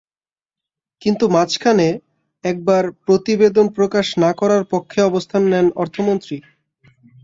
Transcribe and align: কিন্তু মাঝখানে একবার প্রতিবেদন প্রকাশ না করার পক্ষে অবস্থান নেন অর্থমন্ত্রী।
কিন্তু 1.01 1.25
মাঝখানে 1.29 1.87
একবার 2.43 2.83
প্রতিবেদন 3.05 3.65
প্রকাশ 3.69 4.05
না 4.17 4.31
করার 4.33 4.63
পক্ষে 4.65 4.99
অবস্থান 5.01 5.43
নেন 5.43 5.67
অর্থমন্ত্রী। 5.75 6.37